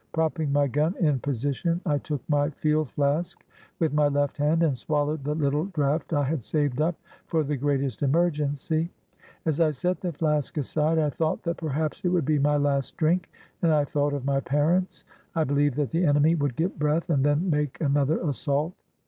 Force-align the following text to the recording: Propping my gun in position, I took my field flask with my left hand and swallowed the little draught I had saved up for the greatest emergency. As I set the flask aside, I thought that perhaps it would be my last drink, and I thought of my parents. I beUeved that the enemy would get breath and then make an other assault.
Propping 0.13 0.51
my 0.51 0.65
gun 0.65 0.95
in 0.99 1.19
position, 1.19 1.79
I 1.85 1.99
took 1.99 2.27
my 2.27 2.49
field 2.49 2.89
flask 2.89 3.45
with 3.77 3.93
my 3.93 4.07
left 4.07 4.35
hand 4.35 4.63
and 4.63 4.75
swallowed 4.75 5.23
the 5.23 5.35
little 5.35 5.65
draught 5.65 6.11
I 6.13 6.23
had 6.23 6.41
saved 6.41 6.81
up 6.81 6.95
for 7.27 7.43
the 7.43 7.55
greatest 7.55 8.01
emergency. 8.01 8.89
As 9.45 9.59
I 9.59 9.69
set 9.69 10.01
the 10.01 10.11
flask 10.11 10.57
aside, 10.57 10.97
I 10.97 11.11
thought 11.11 11.43
that 11.43 11.57
perhaps 11.57 12.03
it 12.03 12.09
would 12.09 12.25
be 12.25 12.39
my 12.39 12.57
last 12.57 12.97
drink, 12.97 13.29
and 13.61 13.71
I 13.71 13.85
thought 13.85 14.13
of 14.13 14.25
my 14.25 14.39
parents. 14.39 15.05
I 15.35 15.43
beUeved 15.43 15.75
that 15.75 15.91
the 15.91 16.03
enemy 16.05 16.33
would 16.33 16.55
get 16.55 16.79
breath 16.79 17.11
and 17.11 17.23
then 17.23 17.51
make 17.51 17.79
an 17.79 17.95
other 17.95 18.17
assault. 18.27 18.73